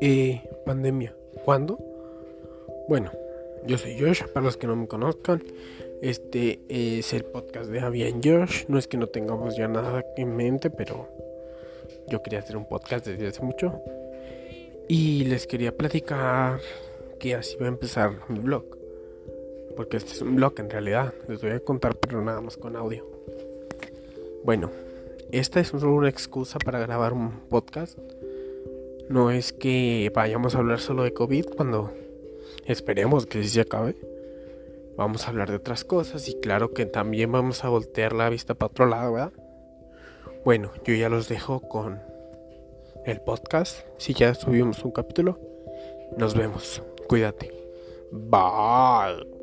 [0.00, 1.14] Eh, pandemia.
[1.44, 1.78] ¿Cuándo?
[2.86, 3.10] Bueno,
[3.66, 5.42] yo soy Josh, para los que no me conozcan.
[6.02, 8.66] Este es el podcast de Javier Josh.
[8.68, 11.08] No es que no tengamos ya nada en mente, pero
[12.08, 13.80] yo quería hacer un podcast desde hace mucho.
[14.86, 16.60] Y les quería platicar
[17.18, 18.64] que así va a empezar mi blog.
[19.76, 21.14] Porque este es un blog en realidad.
[21.26, 23.06] Les voy a contar, pero nada más con audio.
[24.44, 24.70] Bueno,
[25.32, 27.98] esta es solo una excusa para grabar un podcast
[29.08, 31.92] no es que vayamos a hablar solo de COVID cuando
[32.66, 33.96] esperemos que sí se acabe.
[34.96, 38.54] Vamos a hablar de otras cosas y claro que también vamos a voltear la vista
[38.54, 39.32] para otro lado, ¿verdad?
[40.44, 42.00] Bueno, yo ya los dejo con
[43.04, 43.86] el podcast.
[43.98, 45.38] Si ya subimos un capítulo,
[46.16, 46.82] nos vemos.
[47.08, 47.52] Cuídate.
[48.10, 49.35] Bye.